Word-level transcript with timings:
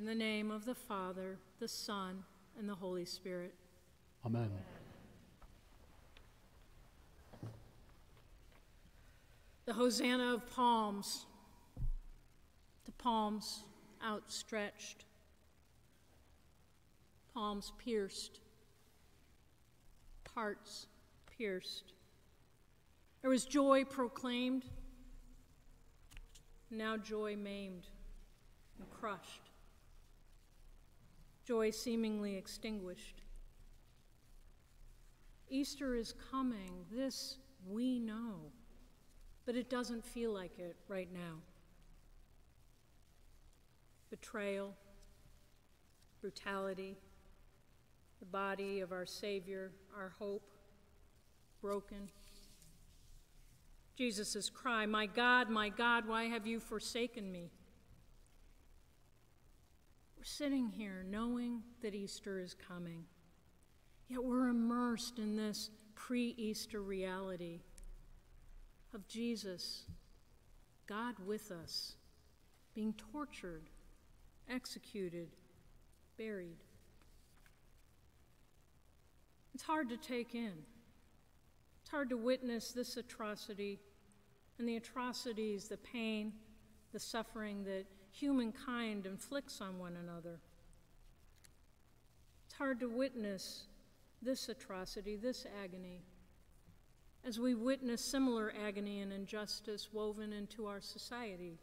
In 0.00 0.06
the 0.06 0.14
name 0.14 0.50
of 0.50 0.64
the 0.64 0.74
Father, 0.74 1.36
the 1.58 1.68
Son, 1.68 2.24
and 2.58 2.66
the 2.66 2.74
Holy 2.74 3.04
Spirit. 3.04 3.52
Amen. 4.24 4.48
The 9.66 9.74
Hosanna 9.74 10.32
of 10.32 10.50
palms, 10.54 11.26
the 12.86 12.92
palms 12.92 13.64
outstretched, 14.02 15.04
palms 17.34 17.74
pierced, 17.76 18.40
hearts 20.34 20.86
pierced. 21.36 21.92
There 23.20 23.30
was 23.30 23.44
joy 23.44 23.84
proclaimed, 23.84 24.64
now 26.70 26.96
joy 26.96 27.36
maimed 27.36 27.86
and 28.78 28.88
crushed, 28.88 29.49
joy 31.50 31.68
seemingly 31.68 32.36
extinguished. 32.36 33.22
Easter 35.48 35.96
is 35.96 36.14
coming, 36.30 36.84
this 36.92 37.38
we 37.68 37.98
know, 37.98 38.52
but 39.46 39.56
it 39.56 39.68
doesn't 39.68 40.04
feel 40.04 40.32
like 40.32 40.56
it 40.60 40.76
right 40.86 41.08
now. 41.12 41.38
Betrayal, 44.10 44.76
brutality, 46.20 46.96
the 48.20 48.26
body 48.26 48.78
of 48.78 48.92
our 48.92 49.04
Savior, 49.04 49.72
our 49.98 50.12
hope, 50.20 50.52
broken. 51.60 52.10
Jesus' 53.96 54.48
cry, 54.48 54.86
My 54.86 55.06
God, 55.06 55.50
my 55.50 55.68
God, 55.68 56.06
why 56.06 56.26
have 56.26 56.46
you 56.46 56.60
forsaken 56.60 57.32
me? 57.32 57.50
We're 60.20 60.24
sitting 60.24 60.68
here 60.68 61.02
knowing 61.08 61.62
that 61.80 61.94
Easter 61.94 62.38
is 62.38 62.52
coming, 62.52 63.04
yet 64.06 64.22
we're 64.22 64.48
immersed 64.48 65.18
in 65.18 65.34
this 65.34 65.70
pre 65.94 66.34
Easter 66.36 66.82
reality 66.82 67.60
of 68.92 69.08
Jesus, 69.08 69.84
God 70.86 71.14
with 71.24 71.50
us, 71.50 71.94
being 72.74 72.92
tortured, 73.14 73.70
executed, 74.46 75.30
buried. 76.18 76.58
It's 79.54 79.64
hard 79.64 79.88
to 79.88 79.96
take 79.96 80.34
in. 80.34 80.52
It's 81.80 81.90
hard 81.90 82.10
to 82.10 82.18
witness 82.18 82.72
this 82.72 82.98
atrocity 82.98 83.80
and 84.58 84.68
the 84.68 84.76
atrocities, 84.76 85.68
the 85.68 85.78
pain, 85.78 86.34
the 86.92 87.00
suffering 87.00 87.64
that 87.64 87.86
humankind 88.12 89.06
inflicts 89.06 89.60
on 89.60 89.78
one 89.78 89.96
another. 89.96 90.40
It's 92.46 92.56
hard 92.56 92.80
to 92.80 92.88
witness 92.88 93.64
this 94.22 94.48
atrocity, 94.48 95.16
this 95.16 95.46
agony, 95.62 96.02
as 97.24 97.38
we 97.38 97.54
witness 97.54 98.04
similar 98.04 98.52
agony 98.66 99.00
and 99.00 99.12
injustice 99.12 99.88
woven 99.92 100.32
into 100.32 100.66
our 100.66 100.80
society. 100.80 101.58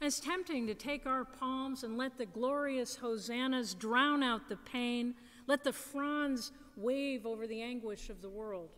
It's 0.00 0.20
tempting 0.20 0.66
to 0.66 0.74
take 0.74 1.06
our 1.06 1.24
palms 1.24 1.82
and 1.82 1.96
let 1.96 2.18
the 2.18 2.26
glorious 2.26 2.96
hosannas 2.96 3.74
drown 3.74 4.22
out 4.22 4.48
the 4.48 4.56
pain, 4.56 5.14
let 5.46 5.64
the 5.64 5.72
fronds 5.72 6.52
wave 6.76 7.24
over 7.26 7.46
the 7.46 7.62
anguish 7.62 8.10
of 8.10 8.20
the 8.20 8.28
world. 8.28 8.70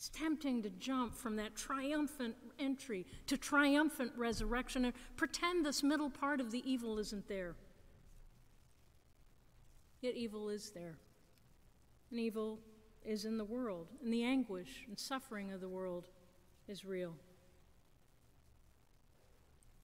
It's 0.00 0.08
tempting 0.08 0.62
to 0.62 0.70
jump 0.70 1.14
from 1.14 1.36
that 1.36 1.54
triumphant 1.54 2.34
entry 2.58 3.04
to 3.26 3.36
triumphant 3.36 4.12
resurrection 4.16 4.86
and 4.86 4.94
pretend 5.16 5.66
this 5.66 5.82
middle 5.82 6.08
part 6.08 6.40
of 6.40 6.50
the 6.50 6.62
evil 6.64 6.98
isn't 6.98 7.28
there. 7.28 7.54
Yet 10.00 10.14
evil 10.14 10.48
is 10.48 10.70
there. 10.70 10.96
And 12.10 12.18
evil 12.18 12.60
is 13.04 13.26
in 13.26 13.36
the 13.36 13.44
world, 13.44 13.88
and 14.02 14.10
the 14.10 14.24
anguish 14.24 14.84
and 14.88 14.98
suffering 14.98 15.52
of 15.52 15.60
the 15.60 15.68
world 15.68 16.08
is 16.66 16.82
real. 16.82 17.12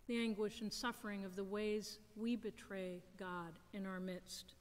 The 0.06 0.16
anguish 0.16 0.62
and 0.62 0.72
suffering 0.72 1.26
of 1.26 1.36
the 1.36 1.44
ways 1.44 1.98
we 2.16 2.36
betray 2.36 3.02
God 3.18 3.58
in 3.74 3.84
our 3.84 4.00
midst 4.00 4.54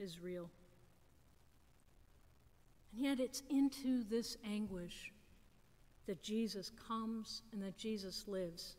is 0.00 0.18
real. 0.18 0.50
And 2.96 3.04
yet, 3.04 3.20
it's 3.20 3.42
into 3.50 4.04
this 4.04 4.38
anguish 4.42 5.12
that 6.06 6.22
Jesus 6.22 6.72
comes 6.88 7.42
and 7.52 7.62
that 7.62 7.76
Jesus 7.76 8.24
lives, 8.26 8.76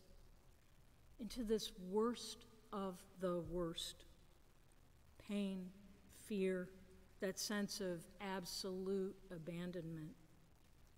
into 1.19 1.43
this 1.43 1.71
worst 1.91 2.45
of 2.73 2.95
the 3.19 3.41
worst 3.51 4.05
pain, 5.27 5.67
fear, 6.25 6.67
that 7.19 7.37
sense 7.37 7.79
of 7.79 8.01
absolute 8.19 9.15
abandonment. 9.29 10.15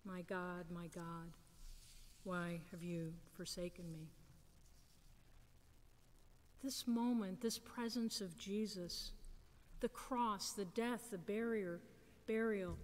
My 0.05 0.21
God, 0.21 0.65
my 0.73 0.87
God, 0.87 1.33
why 2.23 2.61
have 2.71 2.83
you 2.83 3.11
forsaken 3.35 3.91
me? 3.91 4.07
This 6.63 6.87
moment, 6.87 7.41
this 7.41 7.59
presence 7.59 8.21
of 8.21 8.37
Jesus, 8.37 9.11
the 9.81 9.89
cross, 9.89 10.53
the 10.53 10.65
death, 10.65 11.11
the 11.11 11.17
barrier, 11.17 11.81
burial, 12.25 12.77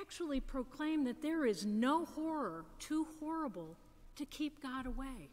actually 0.00 0.40
proclaim 0.40 1.04
that 1.04 1.22
there 1.22 1.46
is 1.46 1.64
no 1.64 2.04
horror 2.04 2.64
too 2.78 3.06
horrible 3.20 3.76
to 4.16 4.24
keep 4.24 4.62
God 4.62 4.86
away. 4.86 5.30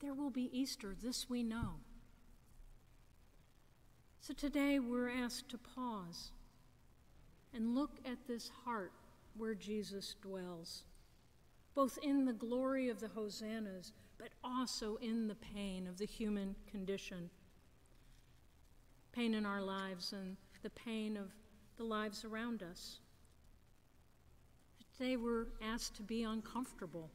There 0.00 0.14
will 0.14 0.30
be 0.30 0.50
Easter, 0.56 0.94
this 1.00 1.28
we 1.28 1.42
know. 1.42 1.74
So 4.20 4.34
today 4.34 4.78
we're 4.78 5.10
asked 5.10 5.48
to 5.50 5.58
pause 5.58 6.32
and 7.54 7.74
look 7.74 7.98
at 8.04 8.26
this 8.26 8.50
heart 8.64 8.92
where 9.36 9.54
Jesus 9.54 10.14
dwells, 10.20 10.84
both 11.74 11.98
in 12.02 12.24
the 12.24 12.32
glory 12.32 12.88
of 12.88 13.00
the 13.00 13.08
hosannas, 13.08 13.92
but 14.18 14.30
also 14.42 14.96
in 14.96 15.28
the 15.28 15.36
pain 15.36 15.86
of 15.86 15.96
the 15.96 16.06
human 16.06 16.54
condition. 16.70 17.30
Pain 19.12 19.34
in 19.34 19.46
our 19.46 19.62
lives 19.62 20.12
and 20.12 20.36
the 20.62 20.70
pain 20.70 21.16
of 21.16 21.30
the 21.78 21.84
lives 21.84 22.24
around 22.24 22.62
us. 22.62 22.98
Today 24.98 25.16
we're 25.16 25.46
asked 25.62 25.94
to 25.94 26.02
be 26.02 26.24
uncomfortable, 26.24 27.08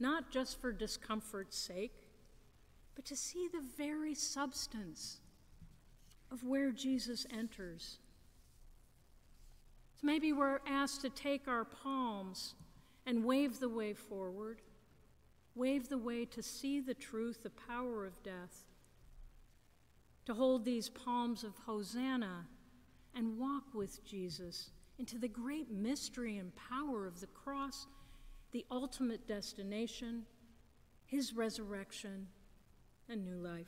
not 0.00 0.32
just 0.32 0.60
for 0.60 0.72
discomfort's 0.72 1.56
sake, 1.56 1.94
but 2.96 3.04
to 3.04 3.14
see 3.14 3.46
the 3.46 3.62
very 3.78 4.16
substance 4.16 5.20
of 6.32 6.42
where 6.42 6.72
Jesus 6.72 7.24
enters. 7.30 7.98
So 9.94 10.08
maybe 10.08 10.32
we're 10.32 10.58
asked 10.66 11.02
to 11.02 11.10
take 11.10 11.46
our 11.46 11.64
palms 11.64 12.54
and 13.06 13.24
wave 13.24 13.60
the 13.60 13.68
way 13.68 13.94
forward, 13.94 14.60
wave 15.54 15.88
the 15.88 15.98
way 15.98 16.24
to 16.24 16.42
see 16.42 16.80
the 16.80 16.94
truth, 16.94 17.44
the 17.44 17.50
power 17.50 18.04
of 18.04 18.20
death, 18.24 18.64
to 20.24 20.34
hold 20.34 20.64
these 20.64 20.88
palms 20.88 21.44
of 21.44 21.56
Hosanna 21.64 22.46
and 23.16 23.38
walk 23.38 23.64
with 23.74 24.04
Jesus 24.04 24.70
into 24.98 25.18
the 25.18 25.28
great 25.28 25.70
mystery 25.70 26.36
and 26.36 26.52
power 26.54 27.06
of 27.06 27.20
the 27.20 27.26
cross, 27.26 27.86
the 28.52 28.64
ultimate 28.70 29.26
destination, 29.26 30.22
his 31.06 31.34
resurrection, 31.34 32.28
and 33.08 33.24
new 33.24 33.36
life. 33.36 33.66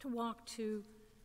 To 0.00 0.08
walk 0.08 0.46
to 0.46 0.84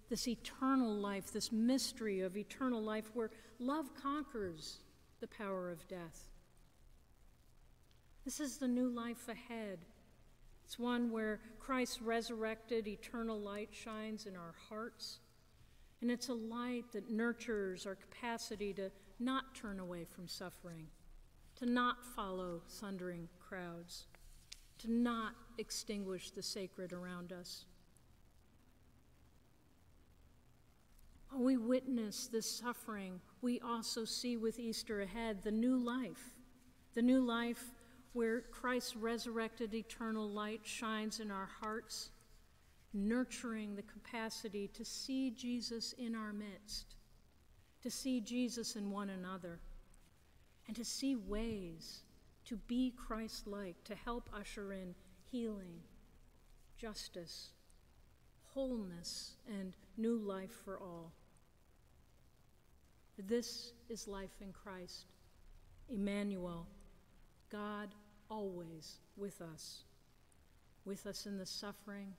this 0.09 0.27
eternal 0.27 0.93
life, 0.93 1.31
this 1.31 1.51
mystery 1.51 2.21
of 2.21 2.35
eternal 2.35 2.81
life 2.81 3.09
where 3.13 3.29
love 3.59 3.89
conquers 3.95 4.77
the 5.19 5.27
power 5.27 5.69
of 5.69 5.87
death. 5.87 6.29
This 8.25 8.39
is 8.39 8.57
the 8.57 8.67
new 8.67 8.89
life 8.89 9.27
ahead 9.27 9.79
it's 10.65 10.79
one 10.79 11.11
where 11.11 11.39
Christ's 11.59 12.01
resurrected 12.01 12.87
eternal 12.87 13.39
light 13.39 13.69
shines 13.71 14.25
in 14.25 14.35
our 14.35 14.55
hearts. 14.69 15.19
And 16.01 16.11
it's 16.11 16.29
a 16.29 16.33
light 16.33 16.85
that 16.93 17.09
nurtures 17.09 17.85
our 17.85 17.95
capacity 17.95 18.73
to 18.73 18.91
not 19.19 19.55
turn 19.55 19.79
away 19.79 20.05
from 20.05 20.27
suffering, 20.27 20.87
to 21.55 21.65
not 21.65 22.03
follow 22.15 22.61
thundering 22.67 23.29
crowds, 23.39 24.05
to 24.79 24.91
not 24.91 25.33
extinguish 25.57 26.31
the 26.31 26.43
sacred 26.43 26.91
around 26.91 27.31
us. 27.31 27.65
When 31.29 31.45
we 31.45 31.57
witness 31.57 32.27
this 32.27 32.49
suffering, 32.49 33.19
we 33.41 33.59
also 33.59 34.05
see 34.05 34.37
with 34.37 34.59
Easter 34.59 35.01
ahead 35.01 35.43
the 35.43 35.51
new 35.51 35.77
life, 35.77 36.39
the 36.93 37.01
new 37.01 37.21
life 37.21 37.63
where 38.13 38.41
Christ's 38.41 38.95
resurrected 38.95 39.73
eternal 39.73 40.29
light 40.29 40.61
shines 40.63 41.19
in 41.19 41.31
our 41.31 41.49
hearts, 41.59 42.11
nurturing 42.93 43.75
the 43.75 43.81
capacity 43.81 44.69
to 44.69 44.85
see 44.85 45.31
Jesus 45.31 45.93
in 45.93 46.15
our 46.15 46.31
midst, 46.31 46.95
to 47.81 47.89
see 47.89 48.21
Jesus 48.21 48.75
in 48.75 48.91
one 48.91 49.09
another, 49.09 49.59
and 50.67 50.75
to 50.75 50.85
see 50.85 51.15
ways 51.15 52.03
to 52.45 52.55
be 52.55 52.93
Christ 52.95 53.47
like, 53.47 53.83
to 53.85 53.95
help 53.95 54.29
usher 54.33 54.73
in 54.73 54.93
healing, 55.31 55.81
justice, 56.77 57.49
wholeness, 58.53 59.33
and 59.47 59.75
new 59.97 60.17
life 60.17 60.53
for 60.63 60.77
all. 60.77 61.13
This 63.17 63.71
is 63.89 64.07
life 64.07 64.41
in 64.41 64.51
Christ, 64.51 65.05
Emmanuel, 65.89 66.67
God 67.51 67.89
always 68.33 68.97
with 69.15 69.41
us, 69.41 69.83
with 70.85 71.05
us 71.05 71.25
in 71.25 71.37
the 71.37 71.45
suffering, 71.45 72.13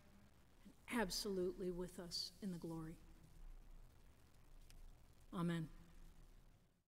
and 0.65 1.01
absolutely 1.01 1.71
with 1.71 1.99
us 1.99 2.31
in 2.43 2.53
the 2.53 2.59
glory. 2.59 2.95
Amen. 5.37 5.69